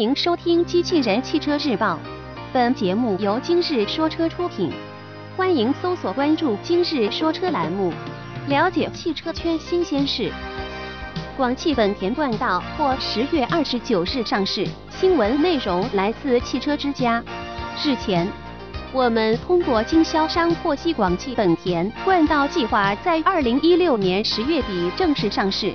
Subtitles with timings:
[0.00, 1.92] 迎收听《机器人汽车日报》，
[2.54, 4.72] 本节目由今日说车出品。
[5.36, 7.92] 欢迎搜索关注“今日说车”栏目，
[8.48, 10.32] 了解汽车圈新鲜事。
[11.36, 17.22] 广汽本田冠道或十月二十九日上市，新闻内容来自汽车之家。
[17.84, 18.26] 日前，
[18.94, 25.74] 我们通过经销商获悉，广汽本田冠道计划在二零一六年十月底正式上市，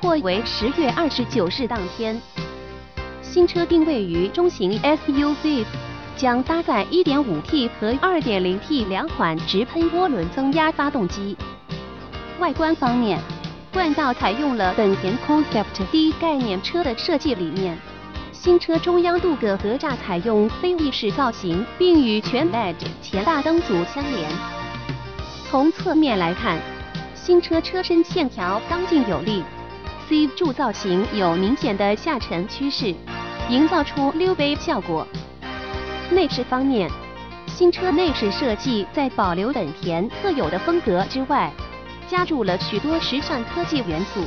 [0.00, 2.16] 或为十月二十九日当天。
[3.30, 5.64] 新车定位于中型 SUV，
[6.16, 11.36] 将搭载 1.5T 和 2.0T 两款直喷涡轮增压发动机。
[12.38, 13.20] 外观方面，
[13.72, 17.76] 冠道采用了本田 Concept D 概念车的设计理念，
[18.32, 24.30] 新车中央镀铬格栅采用飞翼式造型，并与全 LED 前大灯组相连。
[25.48, 26.58] 从侧面来看，
[27.14, 29.42] 新车车身线条刚劲有力
[30.08, 32.94] ，C 柱造型有明显的下沉趋势。
[33.48, 35.06] 营造出溜背效果。
[36.10, 36.90] 内饰方面，
[37.46, 41.52] 新车内饰设计在保留本田特有的风格之外，
[42.08, 44.24] 加入了许多时尚科技元素。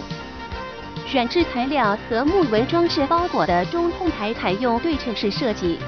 [1.12, 5.80] 软质材料和木纹装饰包裹的中控台采用对称式设计，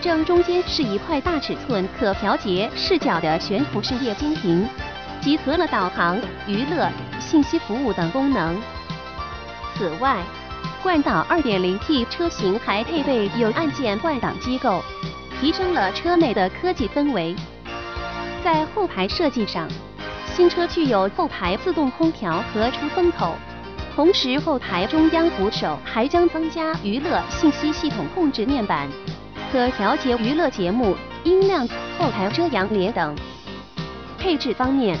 [0.00, 4.66] 正中间是一块大尺寸可调节视角的悬浮式液晶屏，
[5.20, 8.56] 集合了导航、娱乐、信息服务等功能。
[9.74, 10.18] 此外，
[10.82, 14.82] 冠道 2.0T 车型还配备有按键换挡机构，
[15.40, 17.34] 提升了车内的科技氛围。
[18.44, 19.68] 在后排设计上，
[20.26, 23.34] 新车具有后排自动空调和出风口，
[23.94, 28.88] 同时后排中央扶手还将增加娱乐信息系统控制面板，
[29.50, 31.66] 可调节娱乐节目、音量、
[31.98, 33.16] 后排遮阳帘等。
[34.16, 34.96] 配置方面，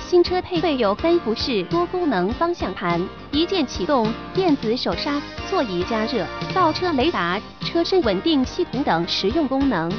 [0.00, 3.00] 新车配备有分幅式多功能方向盘、
[3.32, 9.90] 一键启动、电子手刹、座椅加热、倒车雷达、车身稳定系统等实用功能。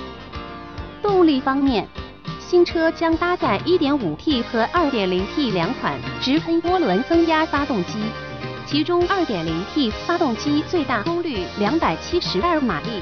[1.02, 1.88] 动力方面，
[2.39, 7.98] 新车将搭载 1.5T 和 2.0T 两款直喷涡轮增压发动机，
[8.67, 13.02] 其中 2.0T 发动机最大功率272马力，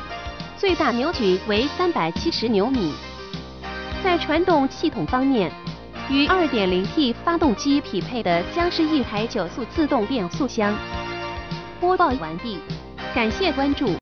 [0.58, 2.94] 最大扭矩为370牛米。
[4.02, 5.52] 在传动系统方面，
[6.12, 10.76] 与 2.0T 发动机匹配的将是一台九速自动变速箱。
[11.80, 12.60] 播报完毕，
[13.16, 13.96] 感谢关注。